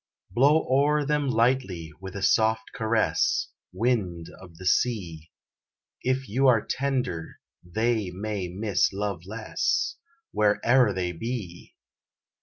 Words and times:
Blow 0.31 0.65
o'er 0.67 1.05
them 1.05 1.29
lightly 1.29 1.91
with 2.01 2.15
a 2.15 2.23
soft 2.23 2.71
caress, 2.73 3.49
Wind 3.71 4.29
of 4.39 4.57
the 4.57 4.65
sea, 4.65 5.29
If 6.01 6.27
you 6.27 6.47
are 6.47 6.65
tender 6.65 7.39
they 7.63 8.09
may 8.09 8.47
miss 8.47 8.91
love 8.93 9.21
less 9.27 9.97
Where 10.31 10.59
e'er 10.65 10.91
they 10.91 11.11
be. 11.11 11.75